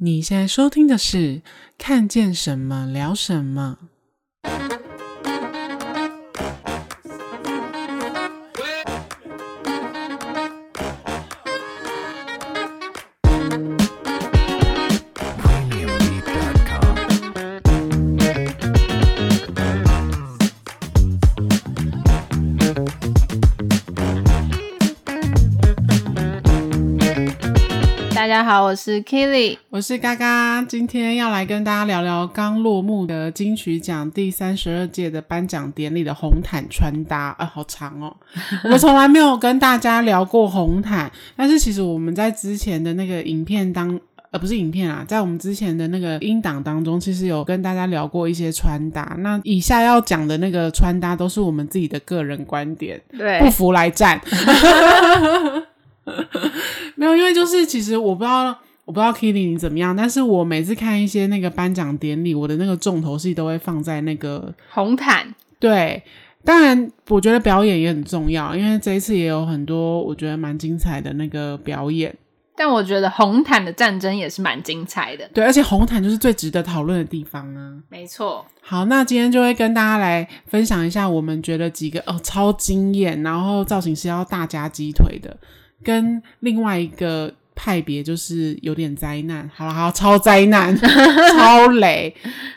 [0.00, 1.16] 你现在收听的是
[1.76, 3.78] 《看见什么聊什么》。
[28.48, 38.16] 好，我是 Killy，我是嘎嘎，今天要来跟大家聊聊刚落幕的金曲奖第三十二届的颁奖典礼的红毯穿搭，啊，好长哦！
[38.64, 49.14] 我们从来没有跟大家聊过红毯，但是其实我们在之前的那个影片当，呃，不是影片啊，在我们之前的那个音档当中，其实有跟大家聊过一些穿搭。
[49.18, 54.18] 那以下要讲的那个穿搭都是我们自己的个人观点，对，不服来战。
[56.96, 65.34] 没有，因为就是其实我不知道，我不知道 Kitty 你怎么样，但是我每次看一些那个颁奖典礼，我的那个重头戏都会放在那个红毯。
[65.58, 66.02] 对，
[66.44, 72.14] 当然我觉得表演也很重要，因为这一次也有很多我觉得蛮精彩的那个表演。
[72.60, 75.28] 但我觉得红毯的战争也是蛮精彩的。
[75.32, 77.74] 对，而且红毯就是最值得讨论的地方啊。
[77.88, 78.44] 没错。
[78.60, 85.36] 好，那今天就会跟大家来分享一下，我们觉得几个哦超惊艳，然后造型师要大夹鸡腿的。
[85.82, 90.76] 跟另外一个派别就是有点灾难，好了，好超灾难，
[91.36, 92.14] 超雷，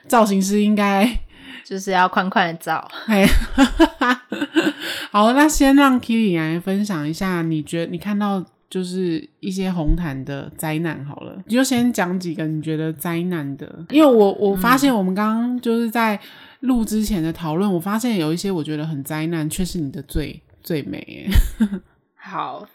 [0.08, 1.10] 造型师应该
[1.66, 2.88] 就是要宽宽的造。
[3.08, 3.26] 哎，
[5.12, 16.20] 好，那先让 Kitty 来分享一下，你觉得你看到就是一些红毯的灾难好了，你就先讲几个你觉得灾难的，因为我我发现我们刚刚就是在
[16.62, 21.30] 录之前的讨论，我发现有一些我觉得很灾难，却是你的最最美。
[22.16, 22.68] 好。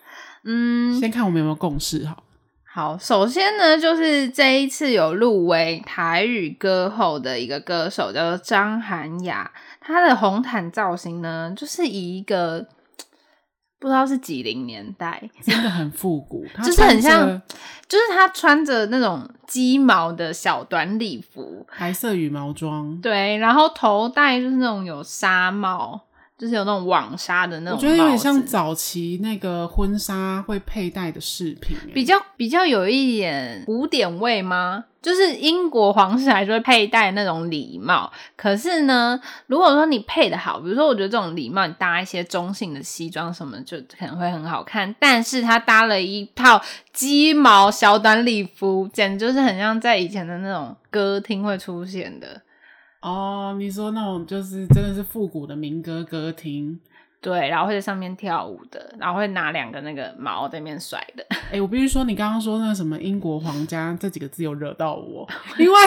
[0.46, 2.16] 嗯，先看我们有没有共识哈。
[2.64, 12.66] 好，首先呢，就是这一次有入围台语歌后的一个歌手叫做张涵雅，她的红毯造型呢，就是以一个
[13.80, 17.42] 不知道是几零年代，真的很复古， 就是很像，
[17.88, 26.02] 就是她穿着那种鸡毛的小短礼服，白色羽毛装，对，然后头戴就是那种有纱帽。
[26.38, 34.84] 就是有那种网纱的那种，我觉得有点像早期那个婚纱会佩戴的饰品，比较比较有一点古典味吗？
[35.00, 44.92] 就是英国皇室还是会佩戴那种礼帽，可是呢，如果说你配的好，比如说我觉得这种礼帽你搭一些中性的西装什么，就可能会很好看。
[44.98, 46.60] 但是他搭了一套
[46.92, 52.42] 鸡毛小短礼服，简直就是很像在以前的那种歌厅会出现的。
[53.06, 56.76] 哦，你说那种就是真的是复古的民歌歌厅，
[57.20, 61.24] 对，然后会在上面跳舞的，然后会拿两个那个毛在那边甩的。
[61.30, 65.24] 哎、欸，我必须说，你刚刚说那个什么英国皇家这几个字有惹到我，
[65.56, 65.78] 因为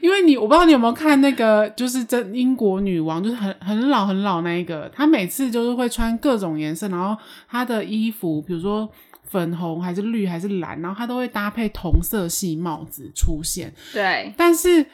[0.00, 7.16] 因为你我不知道你有没有看那个，就是真英国女王，就是很很老很老那一个，她每次就是会穿各种颜色，然后
[7.48, 8.90] 她的衣服，比如说
[9.22, 13.72] 粉红还是绿还是蓝，然后她都会搭配同色系帽子出现。
[13.92, 14.84] 对，但是。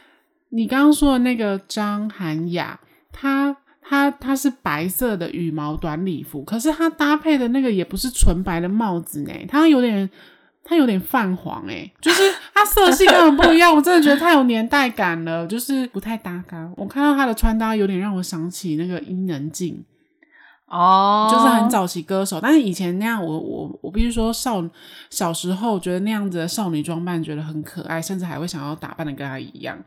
[0.51, 2.79] 你刚刚说的那个张涵雅，
[3.13, 10.09] 她她她是白色的羽毛短礼服，可是她搭配的那个也不是纯白的帽子呢，她有点
[10.65, 12.23] 她有点泛黄诶，就是
[12.55, 16.71] 她色系根本不一样，我真的觉得太有年代感了，就是不太搭嘎。
[16.77, 19.85] 我看到她的穿搭有点让我想起那个伊能静
[20.67, 24.69] 哦，就是很早期歌手，但是以前那样我我我必须说少
[25.11, 29.79] 小时候觉得那样子的少女装扮觉得很可爱，甚至还会想要打扮的跟她一样。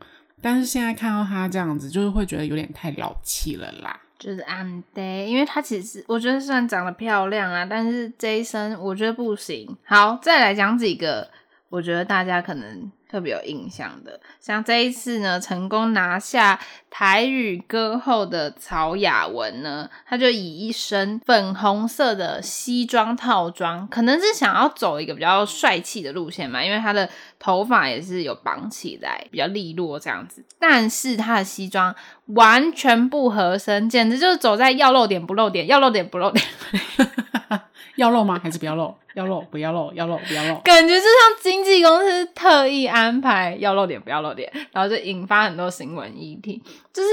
[0.42, 3.98] 但是现在看到她这样子，就是会觉得有点太老气了啦。
[4.18, 9.76] 就是安对，因为她其实我觉得虽然长得漂亮啊，但是这一身我觉得不行。
[9.84, 11.30] 好，再来讲几个，
[11.68, 12.90] 我觉得大家可能。
[13.10, 16.56] 特别有印象的，像这一次呢，成功拿下
[16.88, 30.44] 台语歌后的曹雅雯呢，她就以一身粉红色的西装套装，可能是想要走一个比较帅气的路线嘛，因为她的头发也是有绑起来，比较利落这样子。
[30.60, 31.92] 但是他的西装
[32.26, 36.46] 完全不合身，简直就是走在要露点不露点，要露点不露点。
[37.96, 38.40] 要露吗？
[38.42, 38.94] 还是不要露？
[39.14, 39.92] 要露不要露？
[39.94, 40.60] 要露不要露？
[40.60, 46.62] 感觉就像经纪公司特意安排要露点不要露点，然后就引发很多新闻议题。
[46.92, 47.08] 就是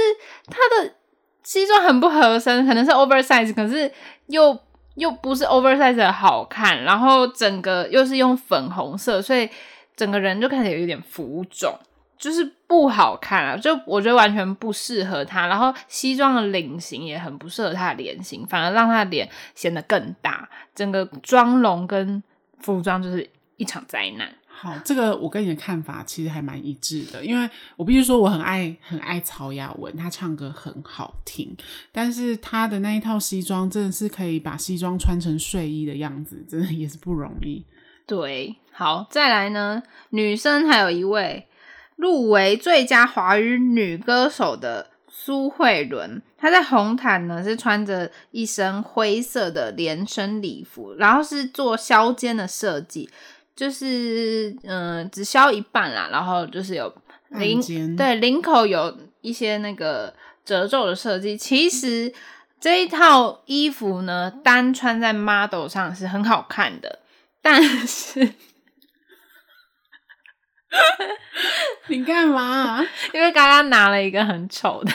[0.45, 0.93] 他的
[1.43, 3.91] 西装很不合身，可能是 oversize，可是
[4.27, 4.57] 又
[4.95, 9.49] 又不是 oversize 的好看，然后整个又是用粉红色，所以
[9.97, 11.77] 整个人就看起来有点浮肿。
[12.19, 15.45] 就是不好看啊，就我觉得完全不适合他。
[15.45, 20.49] 然后西装的领型也很不适合他的脸型，反而让他的脸显得更大。
[20.73, 22.23] 整个妆容跟
[22.57, 24.33] 服装就是一场灾难。
[24.47, 31.55] 好，这个我跟你的看法其实还蛮一致的，因为我必须说我很爱很爱曹雅雯，她唱歌很好听，
[31.91, 37.63] 但是她的那一套西装真的是可以把西装穿成睡衣的样子，真的也是不容易。
[38.07, 41.45] 对，好，再来呢，女生还有一位
[41.95, 53.09] 入围最佳华语女歌手的苏慧伦，她在红毯呢是穿着一身灰色的连身礼服，然后是做削肩的设计。
[53.55, 56.93] 就是嗯、呃，只削一半啦，然后就是有
[57.29, 57.59] 领
[57.97, 60.13] 对领口有一些那个
[60.45, 61.35] 褶皱的设计。
[61.35, 62.13] 其实
[62.59, 66.99] 这一套衣服呢，单穿在 model 上是很好看的，
[67.49, 68.19] 但是
[71.87, 72.85] 你干嘛？
[73.13, 74.91] 因为刚刚拿了一个很丑的。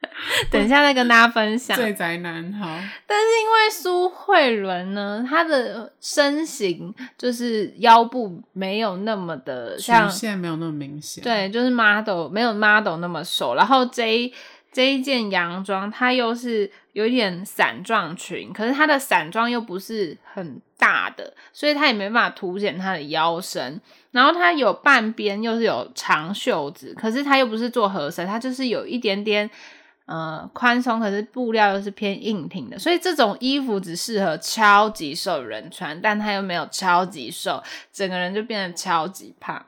[0.50, 1.76] 等一下再跟大家分享。
[1.76, 11.22] 最宅男哈，但是因为苏慧伦呢，她的身形就是腰部没有那么的像，曲线没有那么明显。
[11.22, 13.54] 对，就是 model 没有 model 那么瘦。
[13.54, 14.32] 然后这一
[14.72, 23.80] 这一件洋装，它又是有一点散状裙，可是它的散状又不是很大的，所以它也没办法凸显它的腰身。
[24.12, 29.50] 然后它有半边又是有长袖子，可是它又不是做合身，它就是有一点点。
[30.10, 39.62] 呃，宽松，可是布料又是偏硬挺的，所以这种衣服只适合超级瘦人穿，但他又没有超级瘦，整个人就变得超级胖。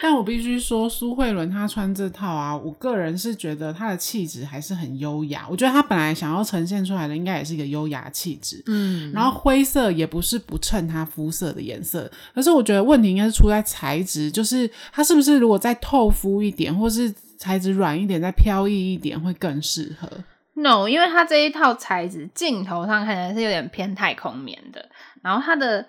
[0.00, 5.46] 但我必须说，苏慧伦她穿这套啊，我个人是觉得她的气质还是很优雅。
[5.50, 8.62] 我觉得她本来想要呈现出来的，应该也是一个优雅气质。
[8.66, 17.14] 嗯，然后灰色也不是不衬她肤色的颜色，可是我觉得问题应该是出在材质，就是它是不是如果再透肤一点，或是。
[17.40, 20.10] 材质软一点，再飘逸一点会更适合。
[20.54, 24.88] No，因为它这一套材质镜头上看起来是有点偏太空棉的，
[25.22, 25.86] 然后它的，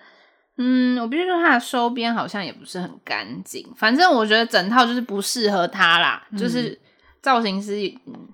[0.56, 3.66] 嗯，我必须说它的收边好像也不是很干净。
[3.76, 6.78] 反正我觉得整套就是不适合它啦，嗯、就是
[7.22, 7.76] 造型师，
[8.06, 8.28] 嗯，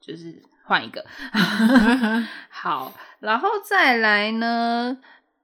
[0.00, 1.04] 就是换一个。
[2.48, 4.96] 好，然后再来呢，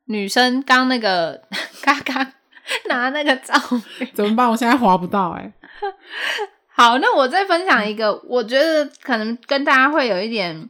[0.05, 1.43] 女生刚那个
[1.82, 2.32] 刚刚
[2.88, 3.55] 拿那个照
[3.99, 4.49] 片怎么办？
[4.49, 5.52] 我现在划不到哎、欸。
[6.69, 10.69] 好，那我再分享一个，我觉得可能跟大家会有一点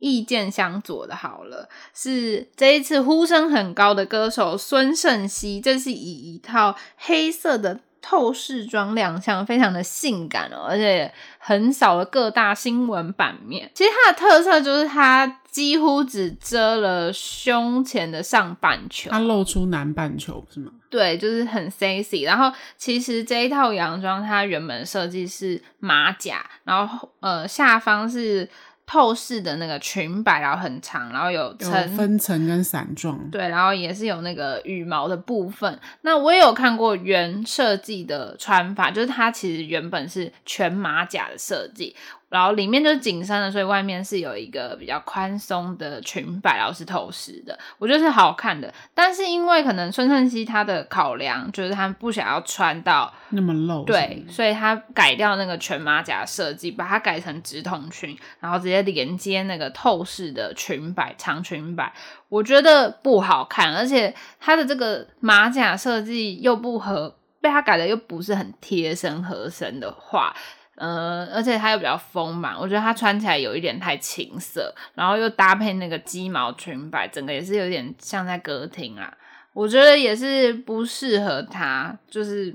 [0.00, 1.14] 意见相左的。
[1.14, 13.70] 好了，是这一次呼声很高的歌手孙盛熙，这是以一套黑色的透视装亮相，非常的性感哦，而且很少了各大新闻版面。
[13.74, 20.72] 其实它的特色就是它几乎只遮了胸前的上半球，它露出南半球是吗？
[20.88, 22.24] 对，就是很 sexy。
[22.24, 28.48] 然后其实这一套洋装它原本设计是马甲，然后呃下方是
[28.90, 31.54] 透视的那个裙摆，然后很长，然后有
[31.96, 33.16] 分层跟伞状。
[33.30, 35.78] 对，然后也是有那个羽毛的部分。
[36.00, 41.94] 那我也有看过原设计的穿法，就是它其实原本是全马甲的设计。
[42.30, 48.72] 然后里面就是紧身的，所以外面是有一个比较宽松的裙摆，然后是透视的，我觉得是好看的。
[48.94, 61.92] 但是因为可能孙盛熙他的考量，就是他不想要穿到那么露，对，所以他改掉那个全马甲设计，把它改成直筒裙，然后直接连接那个透视的裙摆长裙摆，
[62.28, 70.32] 我觉得不好看，而且他的这个马甲设计又不合，被他改的又不是很贴身合身的话。
[70.76, 79.12] 呃，而且它又比较丰满，我觉得它穿起来有一点太青涩，然后又搭配那个鸡毛裙摆，整个也是有点像在歌厅啊。
[79.52, 82.54] 我觉得也是不适合它，就是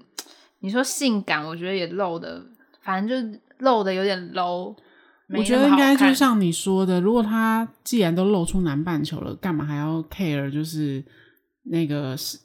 [0.59, 2.41] 你说性感，我觉得也露的，
[2.81, 4.75] 反正就露的有点 low。
[5.29, 10.49] 我觉得应该就像你说的，如果她既然都露出南半球了，干嘛还要 care？
[10.49, 11.03] 就是
[11.63, 12.39] 那个是。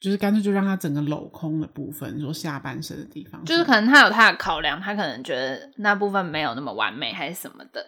[0.00, 7.86] 就是干脆就让他整个镂空的部分，说下半身的地方，就是可能他有他的考量，他可能觉得那部分没有那么完美，还是什么的。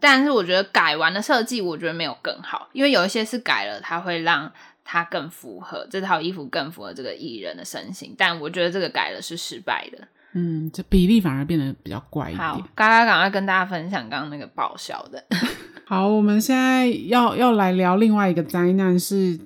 [0.00, 4.50] 但是我觉得改完的设计，我觉得没有更好，因为有一些是改了，它会让
[4.82, 8.12] 它更符合这套衣服，更符合这个艺人的身形。
[8.18, 12.44] 但我觉得这个改了是失败的，嗯，这比例反而变得比较怪一点。
[12.44, 15.24] 好，刚刚赶快跟大家分享刚刚那个爆笑的。
[15.86, 19.38] 好，我们现在要要来聊另外一个灾难是。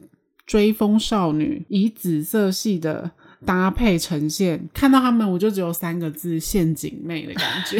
[0.48, 3.10] 追风少女以紫色系的
[3.44, 7.78] 搭配呈现，看到他们我就只有三个字：陷阱妹的感觉。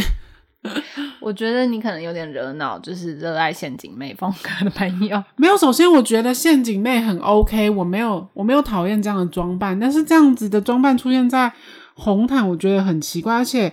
[1.21, 5.23] 我觉得你可能有点惹恼，就是热爱陷阱妹风格的朋友。
[5.37, 11.51] 没有，首先我觉得陷阱妹很 OK，我没有我没有讨厌这样的装扮，但是这样子的装扮出现在
[11.95, 13.73] 红毯，我觉得很奇怪，而且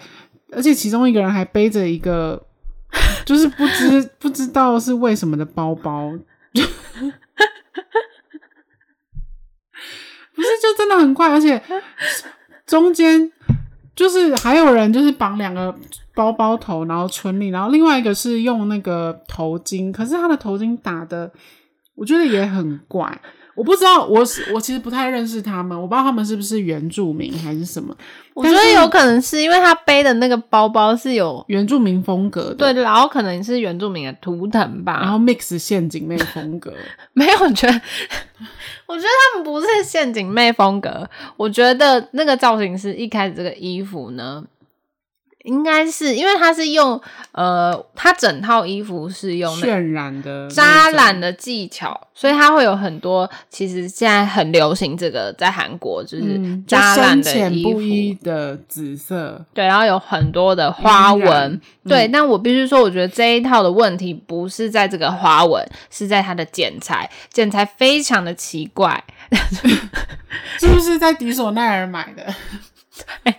[0.51, 2.41] 而且其中一个人还背着一个
[3.25, 6.13] 就是不知不知道是为什么的包包。
[10.35, 11.61] 不是就真的很快，而且
[12.65, 13.31] 中间
[13.95, 15.73] 就是还有人就是绑两个
[16.13, 21.31] 包包头，然后村里，然后另外一个是用那个头巾，可是他的头巾打的，
[21.95, 23.21] 我觉得也很怪。
[23.55, 27.95] 我不知道，我是我其实不太认识他们，我不知道他们是不是原住民还是什么。
[28.33, 36.73] 我觉得有可能是因为他背的那个包包是有原住民风格的，对，然后可能是原住民的图腾吧，然后 mix 陷阱妹风格。
[37.13, 37.81] 没有，我觉得，
[38.87, 41.09] 我觉得他们不是陷阱妹风格。
[41.37, 44.43] 我觉得那个造型师一开始这个衣服呢。
[45.45, 46.99] 应该是因为它是用
[47.31, 53.29] 呃，它整套衣服是用渲染的扎染的技巧，所以它会有很多。
[53.49, 62.07] 其实现在很流行这个，在韩国就是扎染的衣服，嗯、不的紫色，对，然后有很多的花纹，嗯、对。
[62.07, 69.03] 但我必须说，我觉得这一套的问题不是在这个花纹，是在它的剪裁，剪裁非常的奇怪，
[70.59, 72.33] 是不是在迪索奈尔买的？
[73.23, 73.35] 对。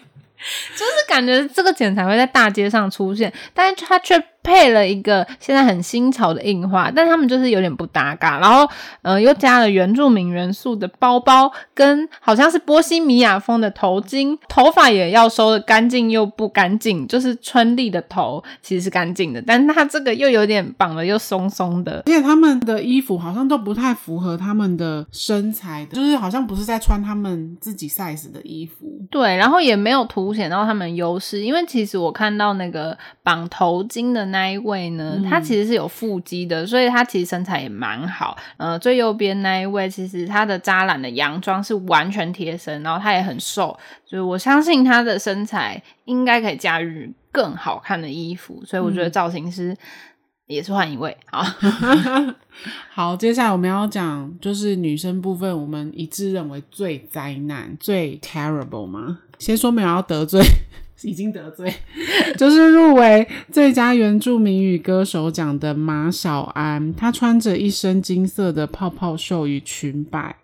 [0.75, 8.38] 就是感觉这个剪裁会在大街上出现，但是他却配了一个现在很新潮的印花，但他们就是有点不搭嘎。
[8.38, 8.65] 然后，
[9.03, 17.09] 呃，又加了原住民元素的包包，跟好像是波西米亚风的头巾，头发也要收的干净又不干净。
[17.09, 28.87] 就是春丽的头其实是干净的，但是它这个又有点绑的又松松的，而且他们的衣服好像都不太符合他们的身材的，就是好像不是在穿他们自己 size 的衣服。
[29.11, 34.36] 对，然后也没有凸显到他们优势，因为其实我看到那个绑头巾的那。
[34.37, 35.23] 那一位呢？
[35.26, 38.37] 他其实是有腹肌的，所以他其实身材也蛮好。
[38.59, 48.62] 呃，最右边那一位，其实他的扎染的洋装是完全贴身，然后他也很瘦，所以我相信他的身材应该可以驾驭更好看的衣服。
[48.66, 49.75] 所以我觉得造型师
[50.47, 51.16] 也是换一位。
[51.31, 51.43] 好，
[52.93, 59.21] 好，接下来我们要讲就是女生部分，我们一致认为最灾难、最 terrible 吗？
[59.38, 60.40] 先说没有要得罪。
[61.03, 61.73] 已经得罪，
[62.38, 70.37] 就是入围最佳原住民语歌手奖的马小安，他穿着一身金色的泡泡袖与裙摆，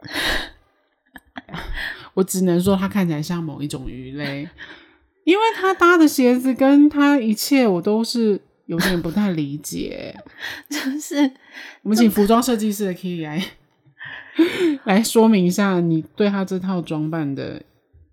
[2.14, 4.48] 我只能说他看起来像某一种鱼类，
[5.24, 10.14] 因为他搭的鞋子跟他一切我都是有点不太理解，
[10.68, 11.16] 就是
[11.82, 13.42] 我们请服装设计师的 Key 来
[14.84, 17.62] 来说明一下你对他这套装扮的。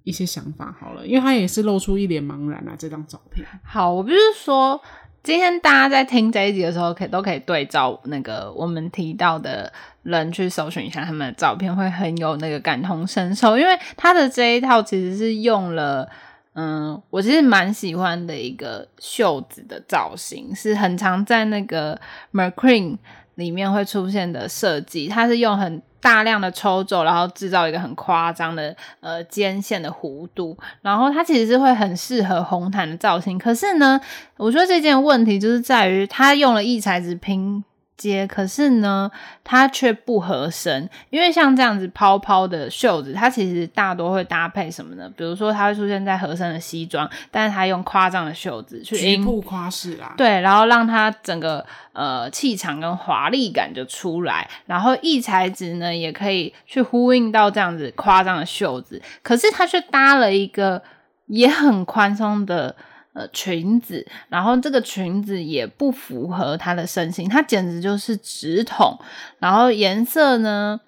[0.04, 2.76] 一些想法好了，因为他也是露出一脸茫然啊。
[2.78, 4.80] 这张照片，好，我不是说
[5.24, 9.72] 今天大家在听这一集的时候，可以都可以对照那个我们提到的
[10.04, 13.58] 人去搜寻一下他们的照片，会很有那个感同身受。
[13.58, 16.10] 因为他的这一套其实是用了，
[16.54, 21.98] 嗯，我其实蛮喜欢的一个袖子的造型，是很常在那个
[22.34, 22.98] McQueen
[23.36, 25.82] 里面会出现的设计，它是用很。
[26.04, 33.40] 大量的抽走，然后制造一个很夸张的呃肩线的弧度，然后它其实是会很适合红毯的造型。
[33.40, 34.00] 可是呢，
[34.36, 37.64] 我觉得这件问题就是在于它用了异材质拼。
[37.96, 39.10] 接，可是呢，
[39.44, 45.10] 它却不合身，因为像这样子泡泡的袖子，它其实大多会搭配什么呢？
[45.16, 60.82] 比如说，它会出现在合身的西装，但是它用夸张的袖子去局部夸饰啦，对，然后让它整个呃气场跟华丽感就出来，然后异材质呢也可以去呼应到这样子夸张的袖子，可是它却搭了一个
[61.28, 62.76] 也很宽松的。
[63.14, 68.98] 呃，裙子，然后这个裙子也不符合她的身形，它简直就是直筒，
[69.40, 70.80] 然后颜色呢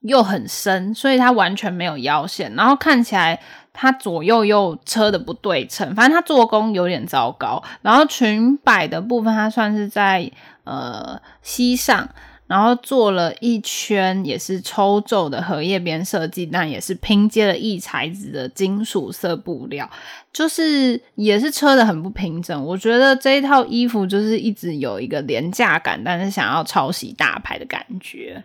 [0.00, 3.40] 又很深，所以它完全没有腰线，然后看起来
[3.72, 7.62] 它左右又车的不对称，反正它做工有点糟糕。
[7.82, 10.30] 然后裙摆的部分，它算是在
[10.64, 12.08] 呃膝上。
[12.46, 19.90] 然后做了一圈也是抽皱的荷叶边设计，但也是拼接了异材质的金属色布料，
[20.32, 22.64] 就是也是车的很不平整。
[22.64, 28.42] 我觉得这一套衣服就是一直有一个廉价感，但是想要抄袭大牌的感觉。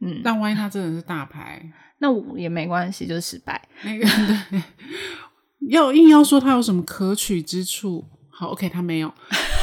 [0.00, 1.62] 嗯，但万一它真的是大牌，
[2.00, 3.60] 那我也没关系，就是失败。
[3.82, 4.06] 那 个
[4.50, 4.62] 对，
[5.68, 8.04] 要硬要说它有什么可取之处。
[8.30, 9.12] 好，OK，他没有，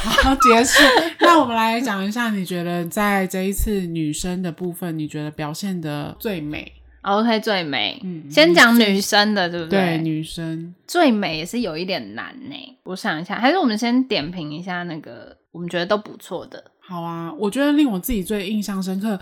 [0.02, 0.82] 好，结束。
[1.20, 8.00] 那我们来讲一下，你觉得在这一次女生的部分，你觉得表现的最美？OK，最美。
[8.04, 9.80] 嗯，先讲女生的，对不对？
[9.80, 12.78] 对，女生最美也是有一点难呢。
[12.84, 16.62] 我想一下，还是我们先点评一下那个我们觉得都不错的。
[16.80, 19.18] 好啊，我觉得令我自己最印象深刻，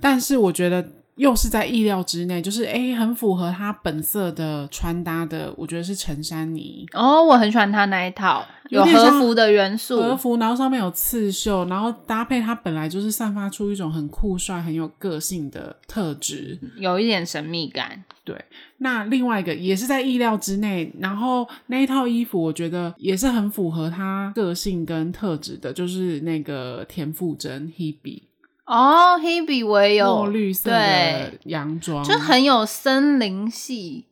[0.00, 6.84] 但是我觉得又是在意料之内，就是诶很符合他本色的穿搭的，我觉得是陈珊妮。
[6.92, 18.04] 哦，我很喜欢他那一套，有和服的元素，和服，然后上面有刺绣，然后搭配他本来就是散发出一种很酷帅、很有个性的特质，有一点神秘感。
[18.24, 18.42] 对，
[18.78, 28.22] 那另外一个也是在意料之内，然后那一套衣服我觉得也是很符合他个性跟特质的，就是那个田馥甄 Hebe。
[28.66, 30.16] 哦，Hebe 我也有。
[30.16, 34.04] 墨绿色的洋装，就很有森林系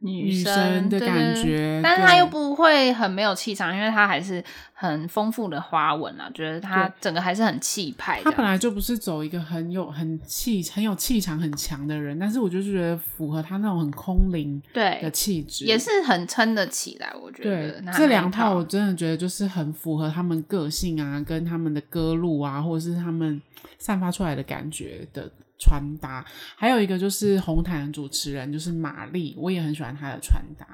[0.00, 4.42] 女生，的感觉，但是她又不会很没有气场，因为她还是
[4.72, 8.20] 很丰富的花纹啊，觉得她整个还是很气派。
[8.24, 17.12] 她本来就不是走一个很有很气很有气场很强的人，但是我就觉得符合她那种很空灵对的气质，也是很撑得起来。
[17.20, 23.40] 我觉得对这两套我真的觉得就是很符合他们个性啊，跟他们的歌路啊，或者是他们。
[23.78, 25.30] 散发出来的感觉的
[25.60, 26.24] 穿搭，
[26.56, 30.66] 还有一个就是红毯主持人，就是玛丽，我也很喜欢她的穿搭。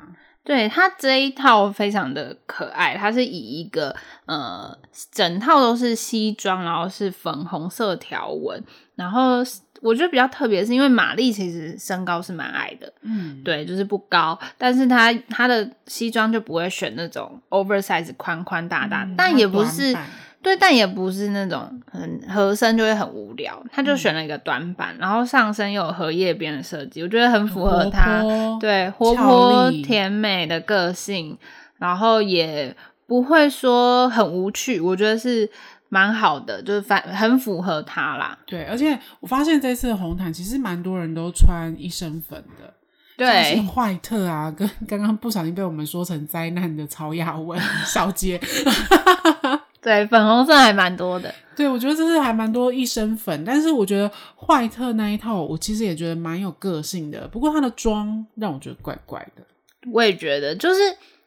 [0.44, 3.94] 对，她这一套非常的可爱，它是以一个
[4.26, 4.78] 呃
[5.10, 8.62] 整套都是西装，然后是粉红色条纹，
[8.94, 9.38] 然后
[9.82, 19.96] 我觉得比较特别是因为玛丽其实身高是蛮矮的，嗯，对，就是不高，但是她她的西装就不会选那种 oversize 宽宽大大，嗯，但也不是。
[20.42, 28.22] 对，但也不是那种很合身就会很无聊，他就选了一个短板，嗯、然后上身又有荷叶边的设计，我觉得很符合他，
[28.60, 31.36] 对，活泼甜美的个性，
[31.78, 32.76] 然后也
[33.08, 35.50] 不会说很无趣，我觉得是
[35.88, 38.38] 蛮好的，就是反很符合他啦。
[38.46, 42.72] 对，而且我发现这次的红毯其实蛮多人都穿一身粉的，
[43.16, 48.40] 对，像坏特啊，跟刚刚不小心被我们说成灾难的曹雅雯小姐。
[49.86, 51.32] 对，粉红色还蛮多的。
[51.54, 57.28] 对，我觉得这是还蛮多一身粉，但是我觉得坏特那一套，我其实也觉得蛮有个性的。
[57.28, 59.44] 不过他的妆让我觉得怪怪的。
[59.92, 60.80] 我也觉得，就是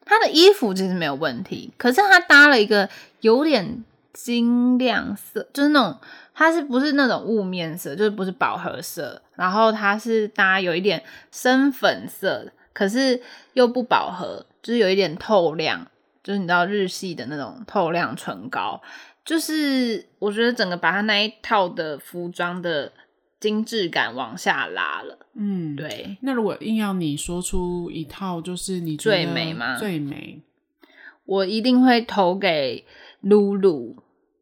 [0.03, 2.89] 他的衣服其实没有问题，可是他搭了一个
[3.21, 5.97] 有点金亮色，就是那种
[6.33, 11.01] 它是不是那种雾面色，就是不是饱和色，然后它是搭有一点
[11.31, 13.21] 深粉色，可是
[13.53, 15.87] 又不饱和，就是有一点透亮。
[16.23, 18.81] 就是你知道日系的那种透亮唇膏，
[19.23, 22.91] 就是我觉得整个把它那一套的服装的
[23.39, 25.17] 精致感往下拉了。
[25.33, 26.17] 嗯，对。
[26.21, 29.77] 那如果硬要你说出一套，就是你最美吗？
[29.77, 30.41] 最美，
[31.25, 32.85] 我一定会投给
[33.21, 33.95] 露露。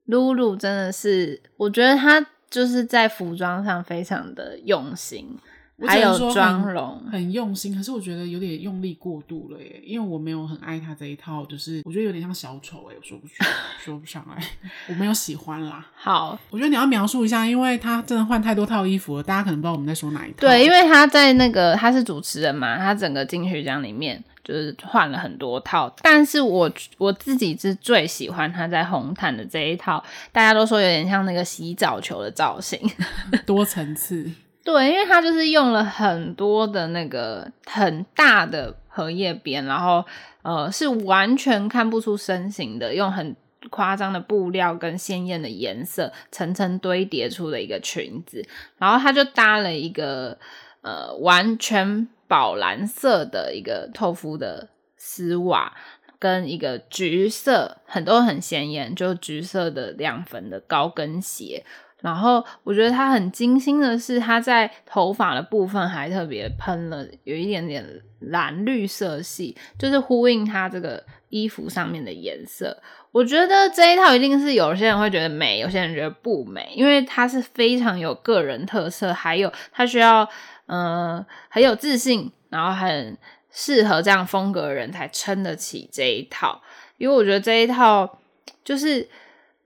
[0.06, 5.38] 露露真的是，我觉得她就是在服装上非常的用心。
[5.85, 9.79] 还有妆容很用心，可是我觉得有点用力过度了耶。
[9.83, 13.33] 因为我没有很爱他这一套，就是我觉得有点像小丑哎，我说不出，
[13.79, 14.43] 说不上来，
[14.89, 15.85] 我没有喜欢啦。
[15.93, 20.37] 好，我觉得你要描述一下，因为他真的换太多套衣服了，大家可能不知道我们在说哪一套。
[20.39, 32.79] 对，因为他在那个他是主持人嘛，他整个金曲奖里面就是换了很多套，但是我我自己是最喜欢他在红毯的这一套，大家都说有点像那个洗澡球的造型，
[33.45, 34.27] 多层次。
[34.67, 40.03] 对，因为它就是用了很多的那个很大的荷叶边，然后
[40.41, 43.34] 呃是完全看不出身形的，用很
[43.69, 48.45] 夸张的布料跟鲜艳的颜色层层堆叠出的一个裙子，
[48.77, 50.38] 然后它就搭了一个
[50.82, 55.71] 呃完全宝蓝色的一个透肤的丝袜，
[56.19, 61.63] 跟一个橘色很多很鲜艳就橘色的亮粉的高跟鞋。
[61.99, 67.83] 然后我觉得他很精心的是，他在头发的部分还特别喷了有一点点
[68.19, 72.77] 蓝绿色系，就是呼应他这个衣服上面的颜色。
[73.12, 80.29] 我觉得这一套一定是有些人会觉得美，有些人觉得不美，因为它是非常有个人特色，还有他需要
[80.67, 83.17] 呃很有自信，然后很
[83.49, 86.62] 适合这样风格的人才撑得起这一套。
[86.97, 88.19] 因为我觉得这一套
[88.63, 89.10] 就是。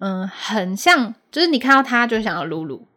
[0.02, 2.88] 嗯，很像，就是你看到他就想要露露，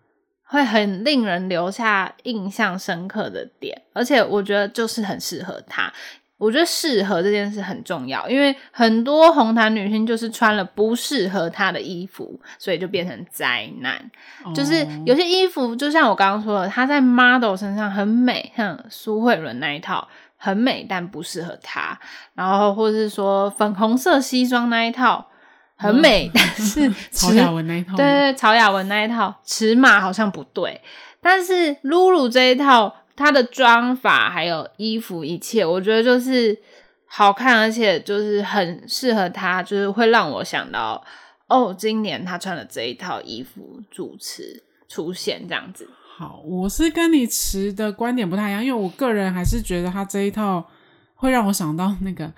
[0.45, 5.93] 会很令人留下印象深刻的点，而且我觉得就是很适合他。
[6.39, 14.11] 我觉得适合这件事很重要，因为很多红毯女星就是穿了不适合她的衣服，所以就变成灾难。
[14.45, 14.55] Oh.
[14.55, 21.99] 就是有些衣服，就像我刚刚说的，她在 model 身上很美，像苏慧伦那一套很美，但不适合她。
[22.35, 25.29] 然后或者是说粉红色西装那一套。
[25.77, 30.81] 很美，但是曹雅文那一套，对对对，曹雅文那一套尺码好像不对，
[31.21, 36.57] 但是露露这一套，她的妆法还有衣服一切，我觉得就是
[37.07, 41.05] 好看，而且就是很适合她，就是会让我想到
[41.49, 45.89] 哦，今年她穿的这一套衣服主持出现这样子。
[46.17, 50.65] 好，我是跟你持的观点不太一样，因为我个人还是觉得她这一套
[51.17, 52.33] 会让我想到那个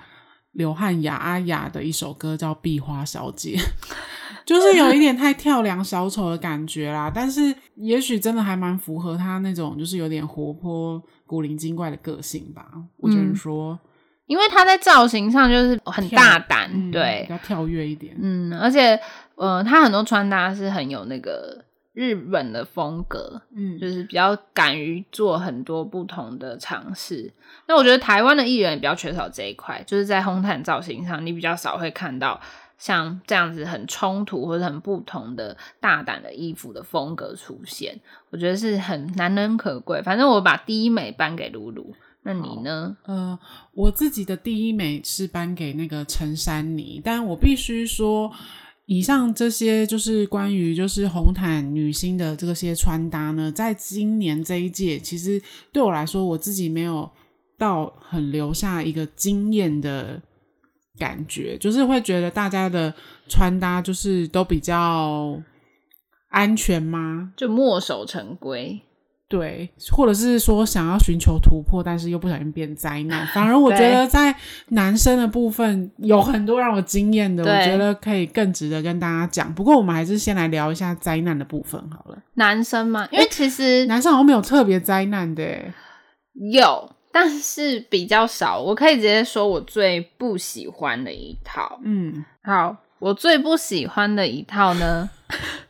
[0.56, 3.56] 刘汉雅阿雅的一首歌叫《壁花小姐》，
[4.44, 7.10] 就是有一点太跳梁小丑的感觉啦。
[7.14, 12.66] 但是也许真的还蛮符合她那种就是有点活泼、古灵精怪的个性吧。
[12.98, 13.72] 我只能说。
[13.72, 13.78] 嗯
[14.26, 18.98] 因为他在造型上就是很大胆，嗯、对，比较跳跃一点，嗯，而且，
[19.36, 21.64] 呃，他很多穿搭是很有那个
[21.96, 27.32] 日本的风格，嗯，就是比较敢于做很多不同的尝试。
[27.66, 32.38] 那我觉得台湾的艺人也比较缺少这一块，就是在红毯造型上，你比较少会看到
[32.76, 37.98] 像这样子很冲突或者很不同的大胆的衣服的风格出现。
[38.28, 40.02] 我觉得是很难能可贵。
[40.02, 41.94] 反正我把第一美颁给露露。
[42.24, 42.96] 那你呢？
[43.04, 43.38] 呃，
[43.72, 48.32] 我自己的第一美是颁给那个陈珊妮，但我必须说，
[48.86, 57.10] 以上这些就是关于就是红毯女星的这些穿搭呢，在今年这一届，其实对我来说，我自己没有
[57.58, 60.22] 到很留下一个惊艳的
[60.98, 62.94] 感觉，就是会觉得大家的
[63.28, 65.42] 穿搭就是都比较
[66.28, 67.32] 安全吗？
[67.36, 68.80] 就墨守成规。
[69.28, 73.26] 对，或者是说想要寻求突破，但是又不小心变灾难。
[73.34, 74.32] 反而我觉得在
[74.68, 79.52] 男生的部分有很多让我惊艳的，我觉得可以更值得跟大家讲。
[79.52, 82.16] 不过我们还是先来聊一下灾难的部分好了。
[82.34, 85.44] 男生嘛，因为其实男生好像没有特别灾难的，
[86.52, 88.60] 有，但是比较少。
[88.60, 91.80] 我可以直接说我最不喜欢的一套。
[91.82, 95.10] 嗯，好，我最不喜欢的一套呢。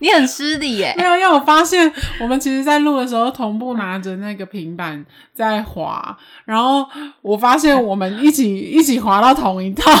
[0.00, 0.94] 你很失礼耶！
[0.96, 6.86] 没有，因为我发现我们其实，在录的时候同步拿着那个平板在滑，然后
[7.22, 9.90] 我发现我们一起一起滑到同一套，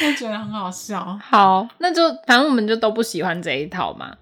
[0.00, 1.18] 就觉得很好笑。
[1.22, 4.14] 好，那就反正我们就都不喜欢这一套嘛。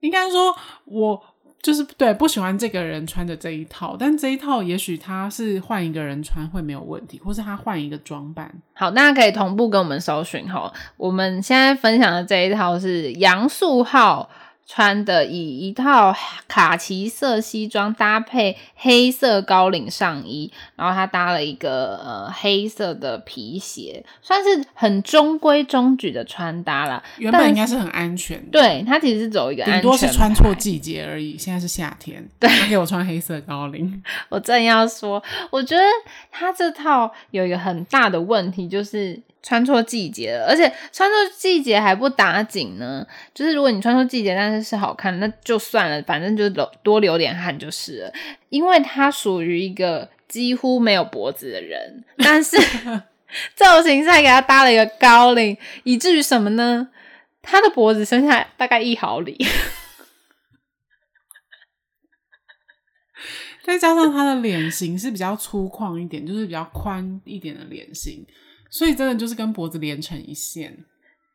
[0.00, 1.22] 应该说我。
[1.62, 8.50] 就是对，不喜欢这个人穿的这一套，但这一套也许他是换一个人穿会没有问题，或是他换一个装扮。
[8.72, 10.72] 好，大家可以同步跟我们搜寻哈。
[10.96, 14.28] 我们现在分享的这一套是杨素浩。
[14.72, 16.14] 穿的以一套
[16.46, 27.02] 卡其色西装搭配黑色高领上衣，然后他搭了一个呃黑色的皮鞋，算是很中规中矩的穿搭啦。
[27.18, 31.36] 原本应该是很安全的，对，他其实是走一个安全，顶多是穿错季节而已。
[31.36, 34.00] 现在是夏天，对，他给我穿黑色高领。
[34.30, 35.82] 我正要说，我觉得
[36.30, 39.20] 他这套有一个很大的问题，就是。
[39.42, 43.06] 穿错季节了，而且穿错季节还不打紧呢。
[43.32, 48.12] 就是如果你穿错季节，但是是好看，那就算了，反正就流多流点汗就是了。
[48.50, 52.58] 因为他属于一个几乎没有脖子的人， 但是
[53.54, 56.88] 造型上给他搭了一个高领，以至于什么呢？
[57.42, 59.34] 他的脖子剩下大概一毫米，
[63.64, 68.26] 再加上他的脸型是比较粗犷一点，就是比较宽一点的脸型。
[68.70, 70.84] 所以真的就是跟脖子连成一线，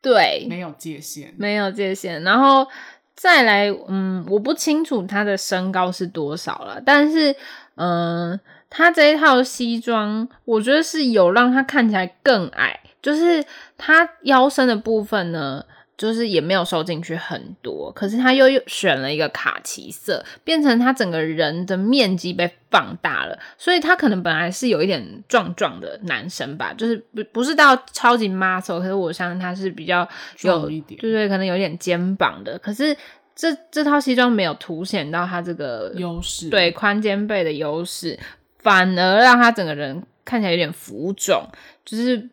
[0.00, 2.22] 对，没有界限，没有界限。
[2.22, 2.66] 然后
[3.14, 7.36] 再来，嗯，我不清楚他的身高是多少了，但是，
[7.74, 13.44] 嗯，他这一套西装，我觉得是有让他看起来更矮，就是
[13.76, 15.64] 他腰身的部分呢。
[15.96, 30.06] 就是也没有收进去很多，可是他又又选了一个卡其色，变成他整个人的面积被放大了，所以他可能本来是有一点壮壮的男生吧，就是不不是到超级 muscle，可是我相信他是比较
[30.42, 32.94] 有一点，对对，可能有点肩膀的，可是
[33.34, 38.18] 这这套西装没有凸显到他这个优势，对，宽肩背的优势，
[38.58, 41.48] 反而让他整个人看起来有点浮肿，
[41.84, 42.28] 就是。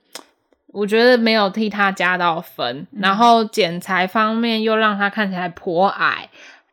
[0.74, 6.28] 我觉得没有替他加到分，嗯、然后剪裁方面又让他看起来颇矮，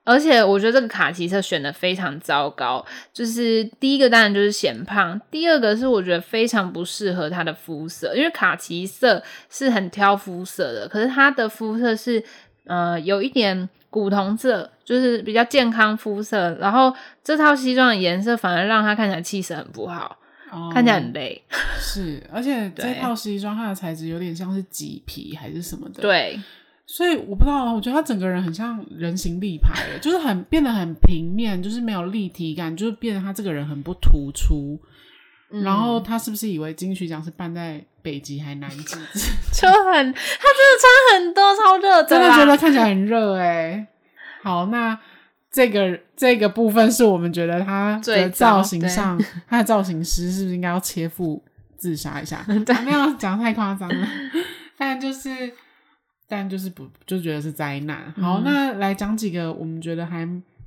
[0.05, 2.85] 而且我觉得这个卡其色选的非常糟糕。
[3.13, 12.25] 就是第一个当然就是显胖，第二个是我觉得非常不适合他的肤色，因为卡其色是很挑肤色的，可是他的肤色是
[12.65, 20.17] 呃有一点古铜色，就是比较健康肤色，然后这套西装的颜色反而让他看起来气色很不好。
[20.53, 21.41] Oh, 看起来很累，
[21.79, 26.41] 是，而且这套西装它的材质有点像是麂皮还是什么的，对，
[26.87, 34.77] 所以我不知道，我觉得他整个人很像人形立牌，就是很变得很平面，就是没有立体感，就是变得他这个人很不突出。
[35.53, 38.97] 嗯、然后他是不是以为金曲奖是办在北极还南极？
[39.55, 40.15] 就很，他真的
[40.81, 43.87] 穿很多，超热的，真的觉得看起来很热哎。
[44.43, 44.99] 好，那。
[45.51, 51.43] 这个这个部分是我们觉得他的造型上，他的造型师是不是应该要切腹
[51.77, 52.45] 自杀一下？
[52.85, 54.09] 没有讲太夸张了，
[54.79, 55.53] 但就是
[56.29, 58.13] 但就是不就觉得是灾难。
[58.21, 60.21] 好，嗯、那来讲几个我们觉得还，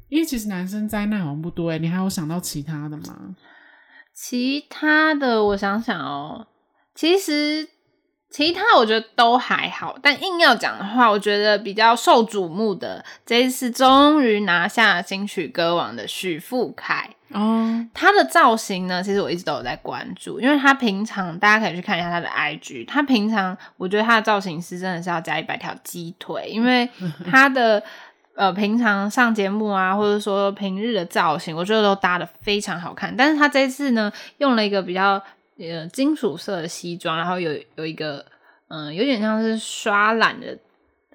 [0.10, 3.36] 因为其实男生灾难好像不多诶，你还有想到其他的吗？
[4.14, 6.48] 其他的我想想哦，
[6.94, 7.70] 其实。
[8.34, 26.90] 其他我觉得都还好，但硬要讲的话，我觉得比较受瞩目的这一次终于拿下金曲歌王的许富凯哦，他的造型呢，其实我一直都有在关注，因为他平常大家可以去看一下他的 IG，他平常我觉得他的造型师真的是要加一百条鸡腿，因为
[27.30, 27.84] 他的
[28.34, 35.22] 呃平常上节目啊，或者说平日的造型，我觉得都搭的非常好看，但是他这次呢，用了一个比较。
[35.72, 38.26] 呃，金属色的西装，然后有有一个，
[38.70, 40.58] 嗯、呃，有点像是刷染的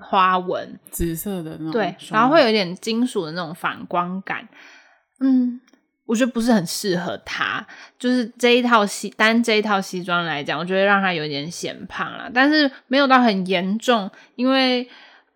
[0.01, 4.49] 花纹，紫色的那种，对，然后会有点金属的那种反光感。
[5.21, 5.61] 嗯，
[6.07, 7.67] 我觉得不是很适合他，
[7.99, 14.83] 就是这一套西单这一套西装来讲，我觉得让他有点显胖了，但是没有到很严重，因为，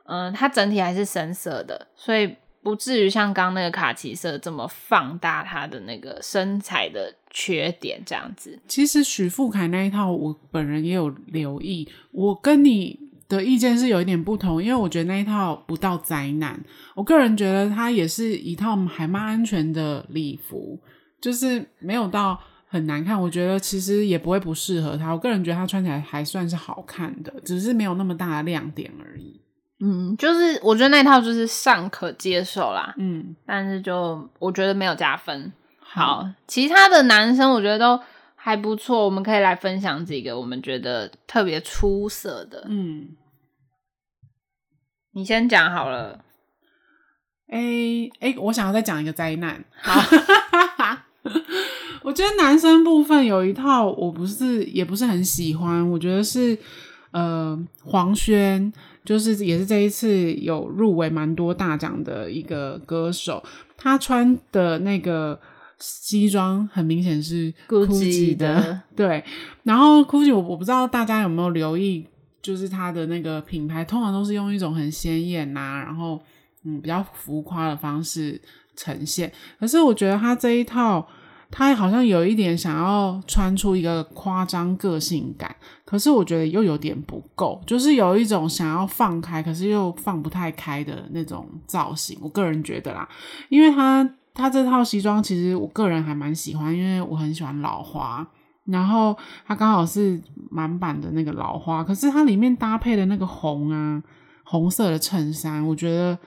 [0.07, 2.37] 嗯、呃，它整体还是深色的，所以。
[2.63, 8.59] 不至于像刚那个卡其色这么放大他的那个身材的缺点这样子。
[8.69, 11.89] 其实许富凯那一套，我本人也有留意。
[12.13, 12.99] 我跟你
[13.29, 16.63] 的意见是有一点不同，因为我觉得那一套不到灾难。
[16.95, 20.79] 我个人觉得它也是一套还蛮安全的礼服，
[21.21, 23.21] 就是没有到很难看。
[23.21, 25.11] 我觉得其实也不会不适合他。
[25.13, 29.42] 我个人觉得他穿起来还算是好看的，只是没有那么大的亮点而已。
[29.85, 35.53] 嗯，就是我觉得那套就是尚可接受啦，嗯，但是就我觉得没有加分。
[35.81, 38.01] 好，嗯、其他的男生我觉得都
[38.37, 42.65] 还不错，我们可以来分享几个我们觉得特别出色的。
[42.69, 43.09] 嗯，
[45.15, 46.25] 你先讲好了。
[47.49, 49.63] 哎哎、欸欸，我想要再讲一个灾难。
[49.73, 50.01] 好，
[52.03, 56.57] 我觉得男生部分有一套，我不是也不是很喜欢，我觉得是
[57.13, 58.73] 呃黄轩。
[59.05, 63.43] 就是也是这一次有入围蛮多大奖的一个歌手，
[63.77, 65.37] 他穿的那个
[65.81, 69.25] 西装很明显是 Gucci 的，的对。
[69.65, 72.07] 然后 Gucci 我我不知道大家有没有留意，
[72.41, 76.23] 就是他的那个品牌通常都是用一种很鲜艳呐，然后
[76.65, 78.41] 嗯比较浮夸的方式
[78.77, 79.33] 呈现。
[79.59, 81.05] 可是我觉得他这一套。
[81.55, 92.19] 他好像有一点想要穿出一个夸张个性感，可是我觉得又有点不够，就是有一种想要放开，可是又放不太开的那种造型。
[92.23, 93.07] 我个人觉得啦，
[93.51, 98.27] 因为他他这套西装其实我个人还蛮喜欢，因为我很喜欢老花，
[98.65, 99.15] 然后
[99.47, 100.19] 它刚好是
[100.51, 104.03] 满版的那个老花，可是它里面搭配的那个红啊，
[104.43, 106.19] 红色的衬衫，我觉得。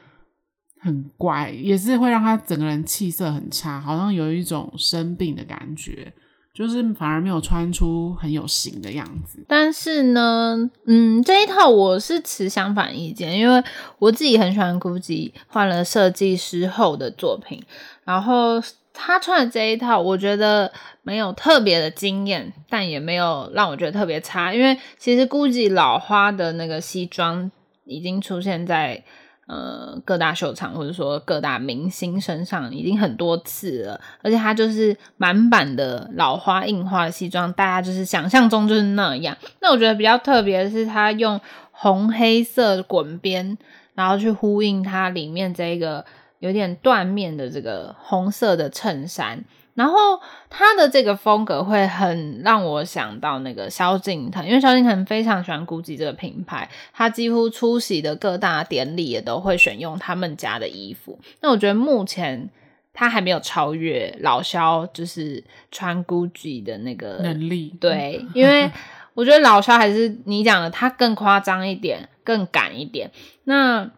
[0.86, 6.14] 很怪，也是会让他整个人气色很差，好像有一种生病的感觉，
[6.54, 9.44] 就是反而没有穿出很有型的样子。
[9.48, 13.64] 但是呢，嗯，这一套我是持相反意见，因为
[13.98, 17.64] 我自己很喜欢 GUCCI 换了设计师后的作品，
[18.04, 18.62] 然后
[18.94, 20.72] 他穿的这一套，我觉得
[21.02, 27.52] 没有特别的惊艳，但也没有让我觉得特别差，因为其实 GUCCI 老花的那个西装
[27.86, 29.04] 已经出现在。
[29.48, 39.38] 呃，各大秀场或者说各大明星身上已经很多次了，而且它就是满版的老花印花西装，大家就是想象中就是那样。
[39.62, 41.40] 那我觉得比较特别的是，它用
[41.72, 43.56] 红黑色滚边，
[43.94, 46.04] 然后去呼应它里面这个
[46.40, 49.44] 有点缎面的这个红色的衬衫。
[49.76, 61.20] 然后他的这个风格会很让我想到那个萧敬腾，因为萧敬腾非常喜欢 GUCCI 这个品牌，他几乎出席的各大典礼也都会选用他们家的衣服。
[61.42, 62.50] 那我觉得目前
[62.94, 67.76] 他还没有超越老萧，就是穿 GUCCI 的那个 能力。
[67.82, 68.72] 对，因为
[69.14, 73.12] 我觉得老萧还是你讲的，他更夸张一点，更敢一点。
[73.44, 73.92] 那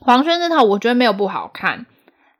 [0.00, 1.84] 黄轩这套我觉得没有不好看。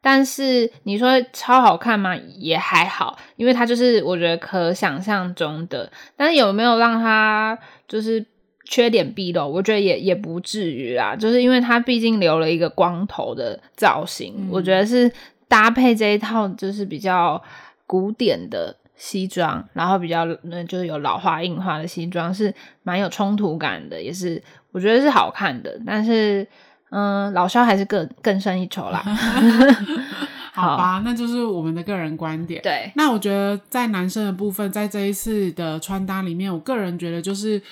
[0.02, 2.16] 但是你说超好看吗？
[2.38, 5.92] 也还好，因为它就是我觉得可想象中的。
[6.16, 8.24] 但是有没有让它就是
[8.64, 9.46] 缺点毕露？
[9.46, 15.12] 我觉得也也不至于啦，就是因为它毕竟留了一个光头的造型，嗯、我觉得是
[15.46, 17.42] 搭配这一套就是比较
[17.86, 26.48] 古典的西装，然后比较那就是有老花印花的西装，是蛮有冲突感的，也是我觉得是好看的，但是。
[26.90, 29.02] 嗯，老肖还是更更胜一筹啦。
[30.52, 32.60] 好吧，那就是我们的个人观点。
[32.60, 37.62] 对，那我觉得在男生的部分，在这一次的穿搭里面，我个人觉得就是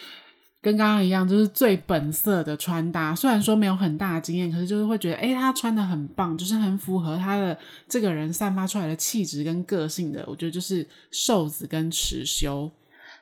[0.63, 3.13] 跟刚刚一样，就是最本色的穿搭。
[3.15, 10.25] 虽然说没有很大的经验，可是就是会觉得，哎，他穿的很棒，就是很符合他的这个人散发出来的气质跟个性的。
[10.29, 12.71] 我觉得就是瘦子跟持修，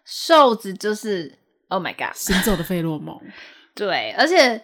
[0.04, 1.32] 瘦子就是
[1.68, 3.18] Oh my God， 行走的费洛蒙。
[3.74, 4.62] 对，而且。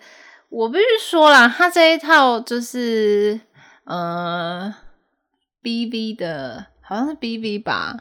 [0.52, 3.40] 我必须说啦，他这一套就是
[3.84, 4.74] 呃
[5.62, 7.96] ，B V 的，好像是 B V 吧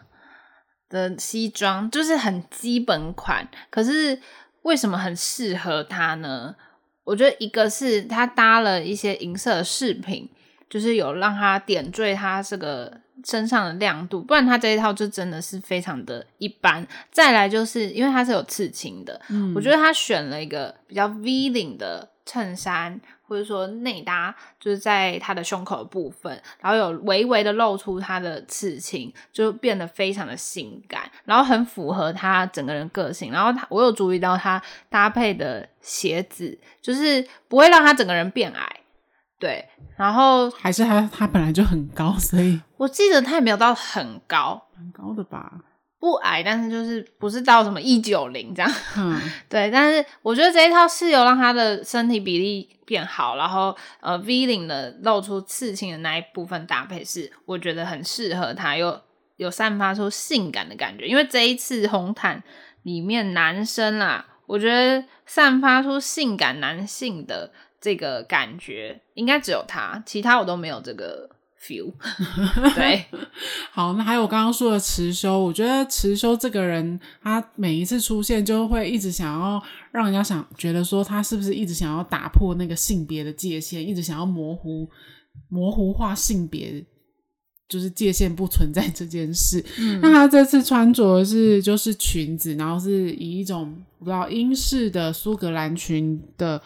[0.89, 3.47] 的西装，就是很基本款。
[3.69, 4.19] 可是
[4.63, 6.53] 为什么很适合他呢？
[7.05, 10.29] 我觉得一个是他搭了一些银色的饰品，
[10.69, 16.85] 就是有让他点缀他这个身上的亮度，不然他这一套就真的是非常的一般。
[17.11, 33.31] 再来就是因为他是有刺青的，嗯，我觉得他选了一个比较 V 领的衬衫，或者说内搭，就是在他的胸口的部分，然后有微微的露出他的刺青，就变得非常的性感，然后很符合他整个人个性。
[33.31, 38.77] 然后他，我有注意到他搭配的鞋子，就是不会让他整个人变矮。
[39.39, 45.51] 对，然后还是他他本来就很高，所以我记得他也没有到很高，蛮高的吧？
[46.01, 48.71] 不矮，但是就是不是到什么一九零这样。
[48.97, 58.99] 嗯， 对，但是我觉得这一套是有让他的身体比例变好，然后呃 V 领的露出刺青的那一部分搭配是我觉得很适合他，又
[59.37, 61.07] 有散发出性感的感觉。
[61.07, 62.43] 因为这一次红毯
[62.81, 67.51] 里面男生啊，我觉得散发出性感男性的。
[67.83, 71.27] 这个感觉应该只有他，其他我都没有这个
[71.61, 71.93] feel。
[72.75, 73.05] 对，
[73.71, 84.89] 好，那还有我刚刚说的持修，我觉得持修这个人，他每一次出现就会一直想要让人家想觉得说他是不是一直想要打破那个性别的界限，一直想要模糊
[85.49, 86.85] 模糊化性别，
[87.69, 89.63] 就是界限不存在这件事。
[89.77, 96.61] 嗯，那他这次穿着的是就是裙子，然后是以一种不知道英式的苏格兰裙的。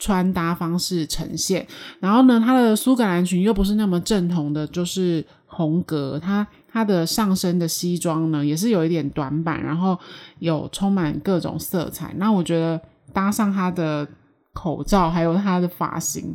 [0.00, 1.64] 穿搭方式呈现，
[2.00, 6.18] 然后呢，它的苏格兰裙又不是那么正统的，就是红格。
[6.18, 9.96] 它它的上身的西装呢，也是有一点短板，然后
[10.40, 12.12] 有充满各种色彩。
[12.16, 12.80] 那我觉得
[13.12, 14.08] 搭上他的
[14.52, 16.34] 口罩，还有他的发型，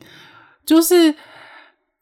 [0.66, 1.14] 就是。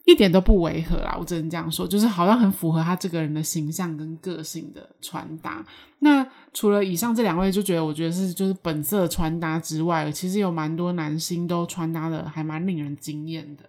[0.06, 5.66] 一点都不违和啦，我只能这样说，就是好像很符合他这个人的形象跟个性的穿搭。
[6.00, 13.64] 那除了以上这两位，就觉得我觉得是就是本色穿搭之外，其实有蛮多男星都穿搭的还蛮令人惊艳的。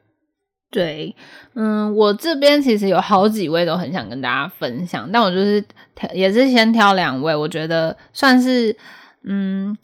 [0.70, 1.14] 对，
[1.54, 5.64] 嗯，我这边其实有好几位都很想跟大家分享，但我就是，
[6.12, 8.76] 也是先挑两位，我觉得算是
[9.22, 9.76] 嗯。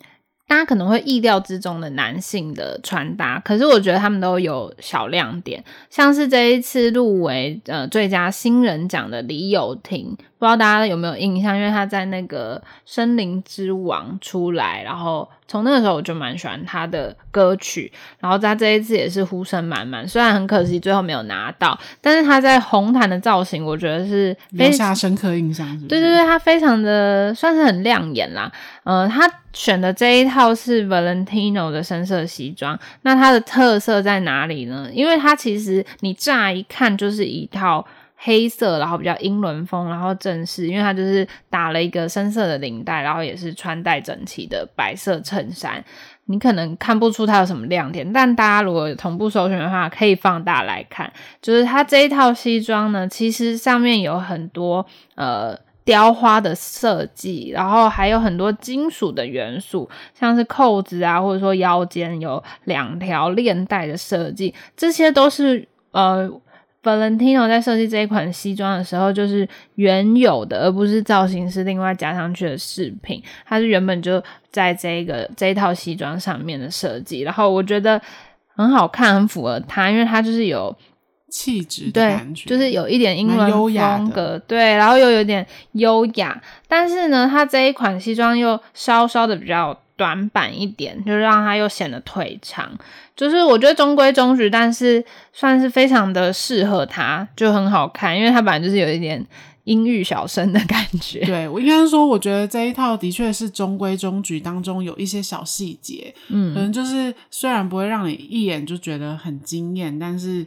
[0.51, 11.55] 大家可能会意料之中的男性的穿搭，可是我觉得他们都有小亮点，像是这一次入围呃最佳新人奖的李友廷，不知道大家有没有印象？
[11.55, 15.29] 因为他在那个《森林之王》出来，然后。
[15.51, 25.87] 从那个时候我就蛮喜欢他的歌曲，然后他这一次也是呼声满满，虽然很可惜最后没有拿到，但是他在红毯的造型，我觉得是留下深刻印象是不是？
[25.89, 28.49] 对对对，他非常的算是很亮眼啦。
[28.85, 34.87] 呃，他选的这一套是 Valentino 的深色西装，那它的特色在哪里呢？
[34.93, 37.85] 因为它其实你乍一看就是一套。
[38.23, 45.83] 黑色，然后比较英伦风，然后正式，因为它就是打了一个深色的领带，然后也是穿戴整齐的白色衬衫。
[46.25, 51.11] 你可能看不出它有什么亮点，但大家如果同步搜寻的话，可以放大来看。
[51.41, 66.31] 就是它这一套西装呢，其实上面有很多呃雕花的设计，然后还有很多金属的元素，像是扣子啊，或者说腰间有两条链带的设计，这些都是呃。
[66.83, 73.21] Valentino 在设计这一款西装的时候，就是原有的，而不是造型师另外加上去的饰品。
[73.45, 78.01] 它是原本就在这个这一套西装上面的设计，然后我觉得
[78.55, 80.75] 很好看，很符合它，因为它就是有
[81.29, 86.41] 气质的感觉，就是有一点英伦风格，对，然后又有点优雅。
[86.67, 92.71] 但是呢，它这一款西装又稍稍的比较短板一点，就让它又显得腿长。
[93.21, 99.23] 就是我觉得中规中矩，但是算是非常的适合他，就很好看，因为他本来就是有一点
[99.65, 101.19] 阴郁小生的感觉。
[101.29, 110.43] 对，我应该说，我觉得这一套的确是中规中矩，当中有一些小细节，嗯，可能就是虽然不会让你一眼就觉得很惊艳，但是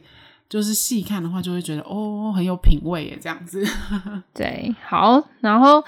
[0.49, 3.65] 就是细看的话，就会觉得哦，很有品味耶，这样子。
[4.35, 5.85] 对，好，然后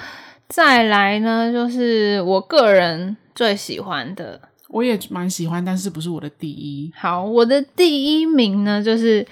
[0.46, 4.40] 再来呢，就是我个人最喜欢的。
[4.68, 6.90] 我也蛮喜欢，但是不是我的第一。
[6.94, 9.24] 好，我的第一名呢，就是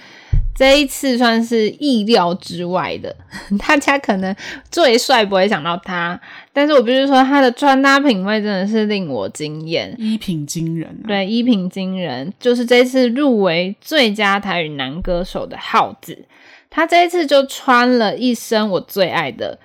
[0.54, 3.14] 这一次算是意料之外的，
[3.58, 4.34] 大家可能
[4.70, 6.18] 最帅不会想到他，
[6.52, 11.08] 但是我必须说他的穿搭品味真的是令我惊艳，衣品惊人啊。
[11.08, 16.24] 对，衣品惊人，就是这次入围最佳台语男歌手的浩子，
[16.70, 19.58] 他这一次就穿了一身我最爱的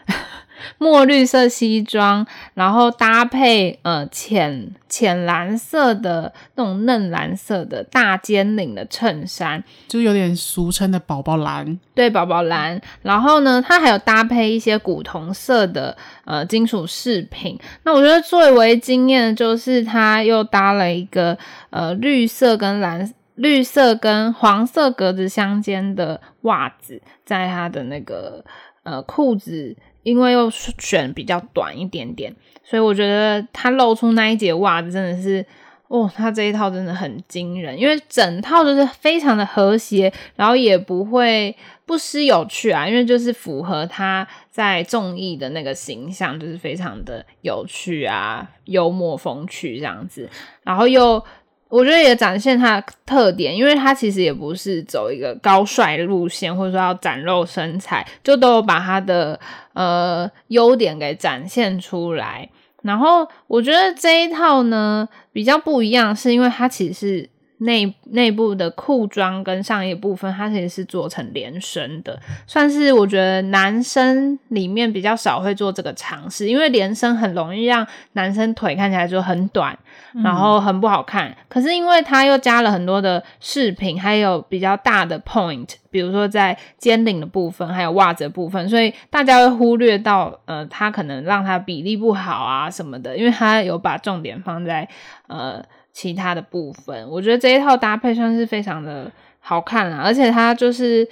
[0.78, 11.80] 墨绿色西装，然后搭配呃浅浅蓝色的那种嫩蓝色的大尖领的衬衫，就有点俗称的宝宝蓝。
[11.94, 12.80] 对，宝宝蓝。
[13.02, 15.96] 然后呢，它还有搭配一些古铜色的
[16.26, 17.60] 呃金属饰品。
[17.84, 21.38] 那我觉得最为惊艳的就是它又搭了一个
[21.70, 28.44] 呃绿色跟蓝绿色跟黄色格子相间的袜子，在它的那个
[28.84, 29.76] 呃裤子。
[30.04, 32.34] 因为又选比较短一点点，
[32.64, 35.46] 所以我觉得他露出那一截袜子真的是，
[35.88, 37.80] 哦，他这一套真的很惊人。
[37.80, 50.30] 因为整套就是非常的和谐，然后也不会不失有趣啊，因为就是符合他在综艺的那个形象，就是非常的有趣啊，幽默风趣这样子，
[50.64, 51.24] 然后又。
[51.70, 59.40] 我觉得也展现他的特点，因为他其实也不是走一个高帅路线，或者说要展露身材，就都有把他的
[59.74, 62.50] 呃优点给展现出来。
[62.82, 67.30] 然后我觉得这一套呢比较不一样，是因为它其实。
[67.60, 79.78] 内内部的裤装跟上衣部分，它其实是做成连身的，算是我觉得男生里面比较少会做这个尝试，因为连身很容易让男生腿看起来就很短，
[80.24, 81.30] 然后很不好看。
[81.30, 94.88] 嗯、可是因为它又加了很多的饰品，还有比较大的 point，比如说在肩领的部分，还有袜子的部分，所以大家会忽略到，呃，它可能让它比例不好啊什么的，因为它有把重点放在，
[95.28, 95.62] 呃。
[96.00, 101.06] 其他的部分，我觉得这一套搭配算是非常的好看啦，而且它就是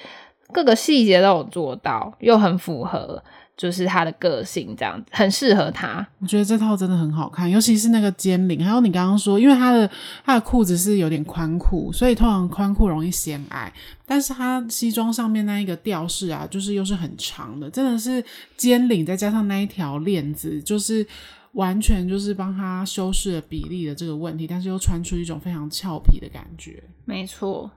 [0.53, 3.21] 各个细节都有做到，又很符合
[3.57, 6.07] 就是他的个性，这样子很适合他。
[6.21, 9.89] 我觉得这套真的很好看，尤其是那个肩领，还有你刚刚说，因为他的
[10.23, 13.73] 他的裤子是有点宽裤，所以通常宽裤容易显矮，
[14.05, 18.23] 但是他西装上面那一个吊饰啊，就是又是很长的，真的是
[18.55, 21.05] 肩领再加上那一条链子，就是。
[21.57, 26.83] 完全就是帮他修饰了比例的这个问题，但是又穿出一种非常俏皮的感觉。
[27.03, 27.69] 没错，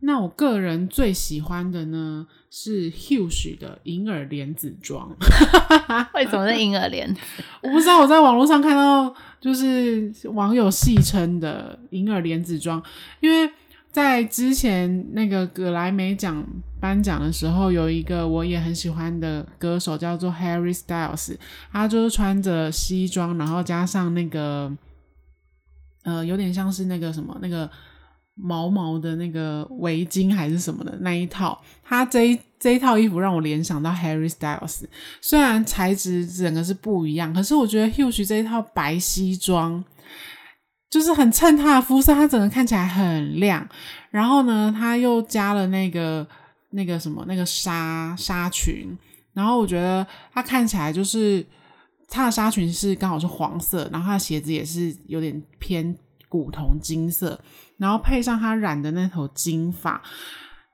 [0.00, 5.16] 那我个人最喜欢的呢是 Huge 的银耳莲子装。
[6.14, 7.16] 为什么是银耳莲？
[7.62, 12.82] 我不知道，我在网络上看到就是网友戏称的银耳莲子装，
[13.20, 13.50] 因为。
[13.90, 16.46] 在之前那个葛莱美奖
[16.80, 21.36] 颁奖的时候，有一个我也很喜欢的歌手叫做 Harry Styles，
[21.72, 24.72] 他就是穿着西装，然后加上那个
[26.04, 27.70] 呃，有点像是那个什么那个
[28.34, 31.60] 毛毛的那个围巾还是什么的那一套。
[31.82, 34.84] 他这一这一套衣服让我联想到 Harry Styles，
[35.20, 39.84] 虽然材质整个是不一样，可是我觉得 Huge 这一套白西装。
[40.90, 43.68] 就是很衬他的肤色，他整个看起来很亮。
[44.10, 46.26] 然后呢，他又加了那个
[46.70, 48.96] 那个什么那个纱纱裙。
[49.32, 51.44] 然后我觉得它看起来就是
[52.08, 55.96] 它的纱裙是刚好是黄色，然后它的鞋子也是有点偏
[56.28, 57.40] 古铜金色，
[57.76, 60.02] 然后配上它染的那头金发，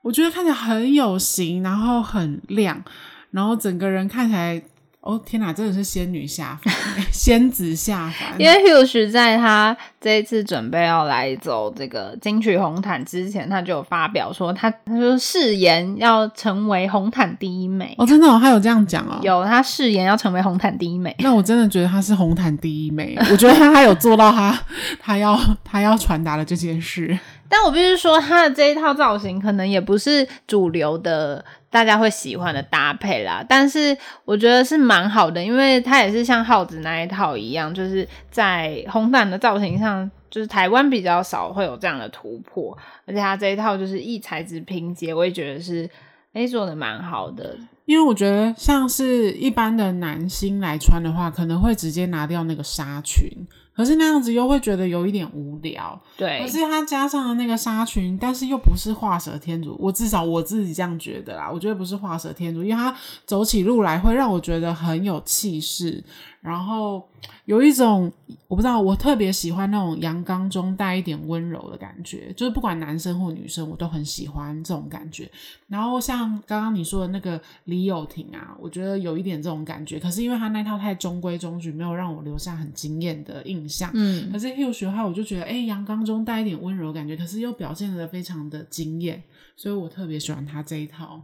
[0.01, 2.83] 我觉得看起来很有型，然后很亮，
[3.31, 4.63] 然后整个人看起来。
[5.05, 6.73] 哦天哪，真的是仙女下凡，
[7.13, 8.41] 仙子下凡。
[8.41, 17.93] 因为 Huge 在他这一次准备要来走这个金曲红毯之前，他就有发表说他他说誓言要成为红毯第一美。
[17.99, 19.19] 哦，真的哦，他有这样讲哦。
[19.21, 21.15] 有，他誓言要成为红毯第一美。
[21.19, 24.59] 那我真的觉得他是红毯第一美，我觉得他还有做到他
[24.99, 27.15] 他要他要传达的这件事。
[27.55, 31.45] 但我必须说，他的这一套造型可能也不是主流的。
[31.69, 45.89] 大家会喜欢的搭配啦，但是我觉得是蛮好的，因为它也是像耗子那一套一样，就是在红毯的造型上，就是台湾比较少会有这样的突破，而且它这一套就是异材质拼接，我也觉得是
[46.31, 47.57] 诶做的蛮好的。
[47.83, 53.29] 因为我觉得像是一般的男星来穿的话，可能会直接拿掉那个纱裙。
[53.75, 56.39] 可是那样子又会觉得有一点无聊，对。
[56.39, 61.49] 可是它加上了那个纱裙，但是又不是画蛇添足，我至少我自己这样觉得啦。
[61.51, 62.95] 我觉得不是画蛇添足，因为它
[63.25, 66.03] 走起路来会让我觉得很有气势。
[66.45, 67.03] 然后
[67.45, 68.11] 有一种
[68.47, 75.27] 我不知道，我特别喜欢那种阳刚中带一点温柔的感觉，就是不管男生或女生，我都很喜欢这种感觉。
[75.67, 83.89] 然后像刚刚你说的那个李友廷啊，我觉得有一点这种感觉，可是因为他那套太中规中矩，没有让我留下很惊艳的印象。
[83.95, 89.23] 嗯，可是 Huge 的话，我就觉得，哎，阳刚中带一点温柔感觉，可是又表现得非常的惊艳，
[89.55, 91.23] 所以我特别喜欢他这一套。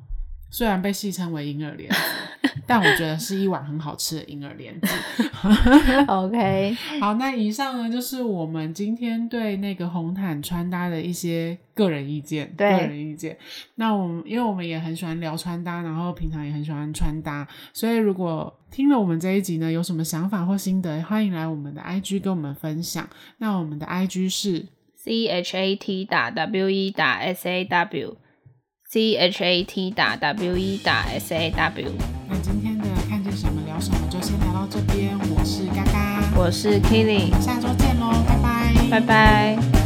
[0.51, 1.97] 虽然被戏称为银耳莲子，
[2.67, 4.87] 但我觉得是一碗很好吃的银耳莲子。
[6.07, 12.53] OK，好，那以上呢就是我们今天对那个红毯穿搭的一些个人意见。
[12.57, 13.37] 对，个人意见。
[13.75, 23.09] 那我们因为我们也很喜欢聊穿搭，然后平常也很喜欢穿搭，所以如果听了我们这一集呢，有什么想法或心得，欢迎来我们的 IG 跟我们分享。
[23.37, 28.17] 那我们的 IG 是 C H A T 打 W E 打 S A W。
[28.91, 31.93] C H A T 打 W E 打 S A W。
[32.27, 35.17] 那今天的看见什么聊什么就先聊到这边。
[35.33, 39.80] 我是嘎嘎，我是 Killing，下周见喽，拜拜，拜拜。